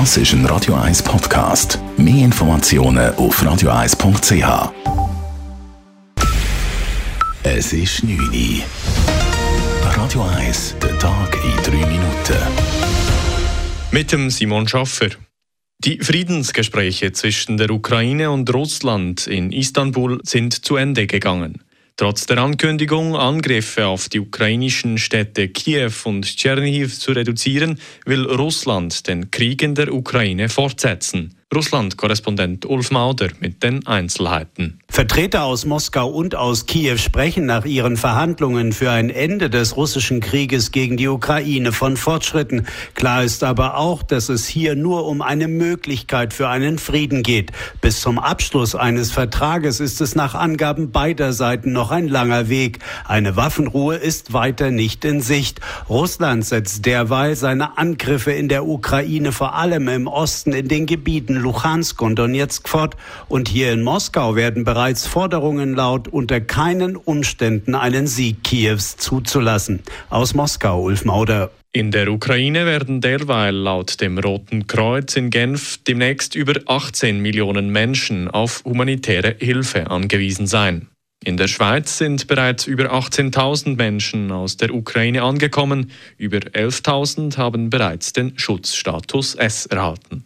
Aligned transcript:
Das 0.00 0.16
ist 0.16 0.32
ein 0.32 0.44
Radio 0.46 0.74
1 0.74 1.04
Podcast. 1.04 1.78
Mehr 1.96 2.24
Informationen 2.24 3.14
auf 3.14 3.40
radio1.ch. 3.40 4.72
Es 7.44 7.72
ist 7.72 8.02
9 8.02 8.18
Uhr. 8.18 8.64
Radio 9.96 10.22
1, 10.24 10.74
der 10.82 10.98
Tag 10.98 11.38
in 11.44 11.78
3 11.80 11.86
Minuten. 11.86 12.42
Mit 13.92 14.10
dem 14.10 14.30
Simon 14.30 14.66
Schaffer. 14.66 15.10
Die 15.78 16.00
Friedensgespräche 16.00 17.12
zwischen 17.12 17.56
der 17.56 17.70
Ukraine 17.70 18.32
und 18.32 18.52
Russland 18.52 19.28
in 19.28 19.52
Istanbul 19.52 20.18
sind 20.24 20.64
zu 20.66 20.74
Ende 20.74 21.06
gegangen. 21.06 21.62
Trotz 21.96 22.26
der 22.26 22.38
Ankündigung, 22.38 23.14
Angriffe 23.14 23.86
auf 23.86 24.08
die 24.08 24.18
ukrainischen 24.18 24.98
Städte 24.98 25.48
Kiew 25.48 25.92
und 26.02 26.24
Tschernihiv 26.24 26.98
zu 26.98 27.12
reduzieren, 27.12 27.78
will 28.04 28.26
Russland 28.26 29.06
den 29.06 29.30
Krieg 29.30 29.62
in 29.62 29.76
der 29.76 29.94
Ukraine 29.94 30.48
fortsetzen. 30.48 31.36
Russland-Korrespondent 31.54 32.66
Ulf 32.66 32.90
Mauder 32.90 33.28
mit 33.38 33.62
den 33.62 33.86
Einzelheiten. 33.86 34.80
Vertreter 34.94 35.42
aus 35.42 35.66
Moskau 35.66 36.06
und 36.06 36.36
aus 36.36 36.66
Kiew 36.66 36.98
sprechen 36.98 37.46
nach 37.46 37.64
ihren 37.64 37.96
Verhandlungen 37.96 38.72
für 38.72 38.92
ein 38.92 39.10
Ende 39.10 39.50
des 39.50 39.76
russischen 39.76 40.20
Krieges 40.20 40.70
gegen 40.70 40.96
die 40.96 41.08
Ukraine 41.08 41.72
von 41.72 41.96
Fortschritten. 41.96 42.68
Klar 42.94 43.24
ist 43.24 43.42
aber 43.42 43.76
auch, 43.76 44.04
dass 44.04 44.28
es 44.28 44.46
hier 44.46 44.76
nur 44.76 45.06
um 45.06 45.20
eine 45.20 45.48
Möglichkeit 45.48 46.32
für 46.32 46.48
einen 46.48 46.78
Frieden 46.78 47.24
geht. 47.24 47.50
Bis 47.80 48.02
zum 48.02 48.20
Abschluss 48.20 48.76
eines 48.76 49.10
Vertrages 49.10 49.80
ist 49.80 50.00
es 50.00 50.14
nach 50.14 50.36
Angaben 50.36 50.92
beider 50.92 51.32
Seiten 51.32 51.72
noch 51.72 51.90
ein 51.90 52.06
langer 52.06 52.48
Weg. 52.48 52.78
Eine 53.04 53.34
Waffenruhe 53.34 53.96
ist 53.96 54.32
weiter 54.32 54.70
nicht 54.70 55.04
in 55.04 55.20
Sicht. 55.20 55.60
Russland 55.88 56.44
setzt 56.44 56.86
derweil 56.86 57.34
seine 57.34 57.78
Angriffe 57.78 58.30
in 58.30 58.48
der 58.48 58.64
Ukraine 58.64 59.32
vor 59.32 59.56
allem 59.56 59.88
im 59.88 60.06
Osten 60.06 60.52
in 60.52 60.68
den 60.68 60.86
Gebieten 60.86 61.34
Luhansk 61.34 62.00
und 62.00 62.14
Donetsk 62.14 62.68
fort. 62.68 62.96
Und 63.26 63.48
hier 63.48 63.72
in 63.72 63.82
Moskau 63.82 64.36
werden 64.36 64.62
bereits 64.62 64.83
Forderungen 64.92 65.74
laut, 65.74 66.08
unter 66.08 66.42
keinen 66.42 66.96
Umständen 66.96 67.74
einen 67.74 68.06
Sieg 68.06 68.44
Kiews 68.44 68.98
zuzulassen. 68.98 69.82
Aus 70.10 70.34
Moskau, 70.34 70.82
Ulf 70.82 71.06
Mauder. 71.06 71.50
In 71.72 71.90
der 71.90 72.08
Ukraine 72.08 72.66
werden 72.66 73.00
derweil 73.00 73.54
laut 73.54 74.00
dem 74.02 74.18
Roten 74.18 74.66
Kreuz 74.66 75.16
in 75.16 75.30
Genf 75.30 75.78
demnächst 75.78 76.34
über 76.34 76.60
18 76.66 77.18
Millionen 77.20 77.70
Menschen 77.70 78.28
auf 78.28 78.62
humanitäre 78.66 79.36
Hilfe 79.38 79.90
angewiesen 79.90 80.46
sein. 80.46 80.88
In 81.24 81.38
der 81.38 81.48
Schweiz 81.48 81.96
sind 81.96 82.26
bereits 82.26 82.66
über 82.66 82.92
18.000 82.92 83.76
Menschen 83.76 84.30
aus 84.30 84.58
der 84.58 84.74
Ukraine 84.74 85.22
angekommen, 85.22 85.90
über 86.18 86.36
11.000 86.36 87.38
haben 87.38 87.70
bereits 87.70 88.12
den 88.12 88.38
Schutzstatus 88.38 89.34
S 89.34 89.64
erhalten. 89.64 90.24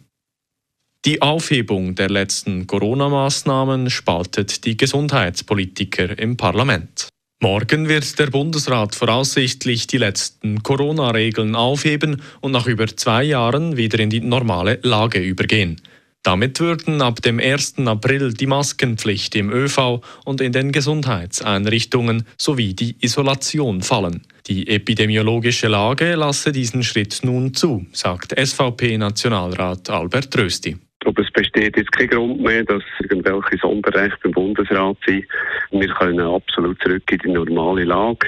Die 1.05 1.21
Aufhebung 1.21 1.95
der 1.95 2.09
letzten 2.09 2.67
Corona-Maßnahmen 2.67 3.89
spaltet 3.89 4.65
die 4.65 4.75
Gesundheitspolitiker 4.75 6.19
im 6.19 6.35
Parlament. 6.35 7.07
Morgen 7.41 7.87
wird 7.87 8.19
der 8.19 8.27
Bundesrat 8.27 8.95
voraussichtlich 8.95 9.87
die 9.87 9.97
letzten 9.97 10.61
Corona-Regeln 10.61 11.55
aufheben 11.55 12.21
und 12.41 12.51
nach 12.51 12.67
über 12.67 12.85
zwei 12.87 13.23
Jahren 13.23 13.77
wieder 13.77 13.97
in 13.99 14.09
die 14.09 14.19
normale 14.19 14.79
Lage 14.83 15.19
übergehen. 15.19 15.81
Damit 16.21 16.59
würden 16.59 17.01
ab 17.01 17.21
dem 17.21 17.39
1. 17.39 17.75
April 17.85 18.33
die 18.33 18.47
Maskenpflicht 18.47 19.35
im 19.35 19.53
ÖV 19.53 20.01
und 20.25 20.41
in 20.41 20.51
den 20.51 20.73
Gesundheitseinrichtungen 20.73 22.25
sowie 22.37 22.73
die 22.73 22.97
Isolation 22.99 23.83
fallen. 23.83 24.23
Die 24.47 24.67
epidemiologische 24.67 25.69
Lage 25.69 26.15
lasse 26.15 26.51
diesen 26.51 26.83
Schritt 26.83 27.21
nun 27.23 27.53
zu, 27.53 27.85
sagt 27.93 28.37
SVP-Nationalrat 28.37 29.89
Albert 29.89 30.37
Rösti. 30.37 30.75
Aber 31.05 31.21
es 31.21 31.31
besteht 31.31 31.77
jetzt 31.77 31.91
kein 31.93 32.09
Grund 32.09 32.41
mehr, 32.41 32.63
dass 32.63 32.83
irgendwelche 32.99 33.57
Sonderrechte 33.61 34.19
im 34.25 34.31
Bundesrat 34.31 34.97
sind. 35.05 35.25
Wir 35.71 35.87
können 35.93 36.19
absolut 36.19 36.81
zurück 36.81 37.03
in 37.11 37.19
die 37.19 37.31
normale 37.31 37.85
Lage. 37.85 38.27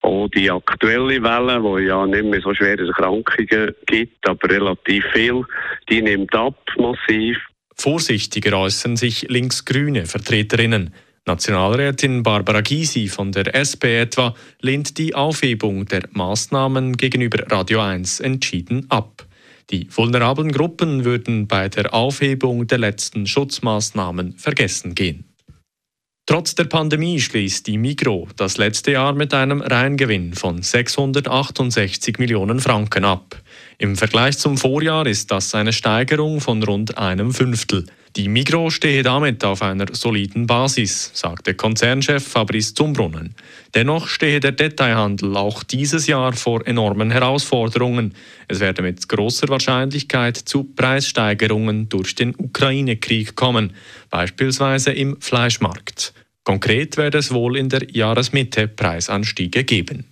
Auch 0.00 0.28
die 0.28 0.50
aktuelle 0.50 1.22
Welle, 1.22 1.62
wo 1.62 1.76
ja 1.78 2.06
nicht 2.06 2.24
mehr 2.24 2.40
so 2.40 2.54
schwere 2.54 2.86
Erkrankungen 2.86 3.74
gibt, 3.86 4.26
aber 4.28 4.48
relativ 4.48 5.04
viel, 5.12 5.44
die 5.90 6.00
nimmt 6.00 6.34
ab 6.34 6.56
massiv. 6.78 7.36
Vorsichtiger 7.74 8.58
äußern 8.58 8.96
sich 8.96 9.28
linksgrüne 9.28 10.06
Vertreterinnen. 10.06 10.94
Nationalrätin 11.26 12.22
Barbara 12.22 12.62
Gysi 12.62 13.08
von 13.08 13.32
der 13.32 13.54
SP 13.54 14.00
etwa 14.00 14.34
lehnt 14.62 14.96
die 14.96 15.14
Aufhebung 15.14 15.84
der 15.84 16.04
Maßnahmen 16.12 16.96
gegenüber 16.96 17.44
Radio 17.50 17.80
1 17.80 18.20
entschieden 18.20 18.86
ab. 18.88 19.27
Die 19.70 19.88
vulnerablen 19.94 20.50
Gruppen 20.50 21.04
würden 21.04 21.46
bei 21.46 21.68
der 21.68 21.92
Aufhebung 21.92 22.66
der 22.66 22.78
letzten 22.78 23.26
Schutzmaßnahmen 23.26 24.34
vergessen 24.34 24.94
gehen. 24.94 25.24
Trotz 26.24 26.54
der 26.54 26.64
Pandemie 26.64 27.20
schließt 27.20 27.66
die 27.66 27.78
Migro 27.78 28.28
das 28.36 28.58
letzte 28.58 28.92
Jahr 28.92 29.14
mit 29.14 29.32
einem 29.32 29.62
Reingewinn 29.62 30.34
von 30.34 30.62
668 30.62 32.18
Millionen 32.18 32.60
Franken 32.60 33.06
ab. 33.06 33.40
Im 33.78 33.96
Vergleich 33.96 34.36
zum 34.36 34.58
Vorjahr 34.58 35.06
ist 35.06 35.30
das 35.30 35.54
eine 35.54 35.72
Steigerung 35.72 36.42
von 36.42 36.62
rund 36.62 36.98
einem 36.98 37.32
Fünftel. 37.32 37.86
Die 38.16 38.28
Migro 38.28 38.70
stehe 38.70 39.02
damit 39.02 39.44
auf 39.44 39.62
einer 39.62 39.86
soliden 39.92 40.46
Basis, 40.46 41.10
sagte 41.14 41.54
Konzernchef 41.54 42.26
Fabrice 42.26 42.74
Zumbrunnen. 42.74 43.34
Dennoch 43.74 44.08
stehe 44.08 44.40
der 44.40 44.52
Detailhandel 44.52 45.36
auch 45.36 45.62
dieses 45.62 46.06
Jahr 46.06 46.32
vor 46.32 46.66
enormen 46.66 47.10
Herausforderungen. 47.10 48.14
Es 48.48 48.60
werde 48.60 48.82
mit 48.82 49.08
großer 49.08 49.48
Wahrscheinlichkeit 49.48 50.36
zu 50.36 50.64
Preissteigerungen 50.64 51.88
durch 51.88 52.14
den 52.14 52.34
Ukraine-Krieg 52.36 53.36
kommen, 53.36 53.74
beispielsweise 54.10 54.92
im 54.92 55.20
Fleischmarkt. 55.20 56.14
Konkret 56.44 56.96
werde 56.96 57.18
es 57.18 57.30
wohl 57.30 57.56
in 57.56 57.68
der 57.68 57.90
Jahresmitte 57.90 58.68
Preisanstiege 58.68 59.64
geben. 59.64 60.06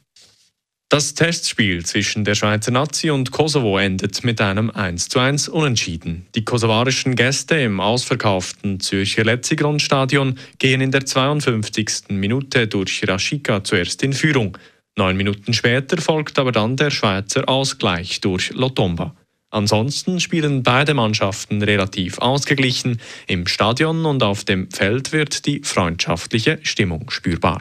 Das 0.89 1.15
Testspiel 1.15 1.85
zwischen 1.85 2.23
der 2.23 2.37
Schweizer 2.37 2.71
Nazi 2.71 3.11
und 3.11 3.33
Kosovo 3.33 3.77
endet 3.77 4.23
mit 4.23 4.41
einem 4.41 4.71
1:1 4.71 5.49
Unentschieden. 5.49 6.27
Die 6.37 6.45
kosovarischen 6.45 7.17
Gäste 7.17 7.57
im 7.57 7.81
ausverkauften 7.81 8.79
Zürcher 8.79 9.25
Letzigrund-Stadion 9.25 10.39
gehen 10.61 10.81
in 10.81 10.93
der 10.93 11.05
52. 11.05 12.11
Minute 12.11 12.69
durch 12.69 13.03
Rashika 13.05 13.65
zuerst 13.65 14.05
in 14.05 14.13
Führung. 14.13 14.57
Neun 14.97 15.17
Minuten 15.17 15.55
später 15.55 16.01
folgt 16.01 16.39
aber 16.39 16.53
dann 16.53 16.77
der 16.77 16.93
Schweizer 16.93 17.49
Ausgleich 17.49 18.21
durch 18.21 18.53
Lotomba. 18.55 19.17
Ansonsten 19.51 20.21
spielen 20.21 20.63
beide 20.63 20.95
Mannschaften 20.95 21.63
relativ 21.63 22.19
ausgeglichen. 22.19 23.01
Im 23.27 23.49
Stadion 23.49 24.07
und 24.07 24.23
auf 24.23 24.45
dem 24.45 24.71
Feld 24.71 25.11
wird 25.11 25.47
die 25.47 25.63
freundschaftliche 25.65 26.61
Stimmung 26.63 27.11
spürbar. 27.11 27.61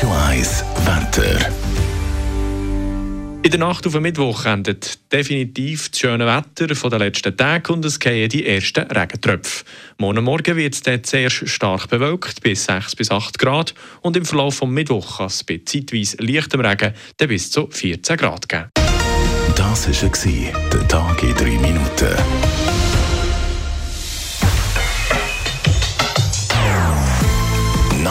Radio 0.00 0.16
1 0.30 0.64
Wetter. 0.86 1.52
In 3.42 3.50
der 3.50 3.60
Nacht 3.60 3.86
auf 3.86 3.92
den 3.92 4.00
Mittwoch 4.00 4.46
endet 4.46 4.98
definitiv 5.12 5.90
das 5.90 6.00
schöne 6.00 6.24
Wetter 6.24 6.74
von 6.74 6.88
den 6.88 7.00
letzten 7.00 7.36
Tagen 7.36 7.74
und 7.74 7.84
es 7.84 7.98
gehen 7.98 8.30
die 8.30 8.46
ersten 8.46 8.90
Regentröpfe. 8.90 9.64
Morgen 9.98 10.24
Morgen 10.24 10.56
wird 10.56 10.72
es 10.72 10.82
dann 10.82 11.04
zuerst 11.04 11.46
stark 11.50 11.90
bewölkt, 11.90 12.42
bis 12.42 12.64
6 12.64 12.96
bis 12.96 13.10
8 13.10 13.38
Grad, 13.38 13.74
und 14.00 14.16
im 14.16 14.24
Verlauf 14.24 14.60
des 14.60 14.68
Mittwochs 14.70 15.18
kann 15.18 15.26
es 15.26 15.44
bei 15.44 15.60
zeitweise 15.62 16.16
leichtem 16.18 16.60
Regen 16.60 16.94
dann 17.18 17.28
bis 17.28 17.50
zu 17.50 17.68
14 17.70 18.16
Grad 18.16 18.48
geben. 18.48 18.70
Das 19.54 19.86
war 19.86 20.70
der 20.72 20.88
Tag 20.88 21.22
in 21.22 21.34
3 21.34 21.44
Minuten. 21.58 22.79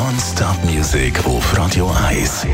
Non-Stop-Musik 0.09 1.23
auf 1.27 1.55
Radio 1.55 1.91
1. 2.07 2.47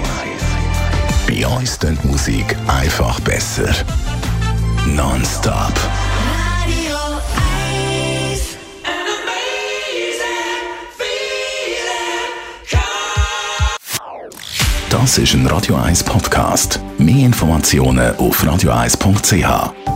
Bei 1.26 1.48
uns 1.48 1.80
klingt 1.80 2.04
Musik 2.04 2.54
einfach 2.68 3.18
besser. 3.22 3.74
Non-Stop. 4.88 5.54
Radio 5.54 6.98
1. 8.30 8.58
Das 14.90 15.18
ist 15.18 15.34
ein 15.34 15.48
Radio 15.48 15.78
1 15.78 16.04
Podcast. 16.04 16.82
Mehr 16.98 17.26
Informationen 17.26 18.18
auf 18.18 18.44
radio1.ch. 18.44 19.95